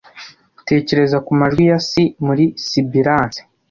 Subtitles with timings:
[0.69, 3.39] Tekereza ku majwi ya si muri sibilance